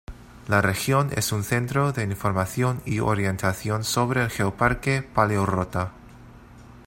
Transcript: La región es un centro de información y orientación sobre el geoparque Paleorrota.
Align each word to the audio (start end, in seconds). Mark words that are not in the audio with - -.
La 0.47 0.63
región 0.63 1.11
es 1.15 1.31
un 1.31 1.43
centro 1.43 1.91
de 1.93 2.03
información 2.03 2.81
y 2.87 3.01
orientación 3.01 3.83
sobre 3.83 4.23
el 4.23 4.31
geoparque 4.31 5.03
Paleorrota. 5.03 5.91